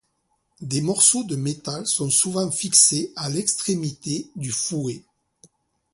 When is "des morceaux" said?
0.61-1.23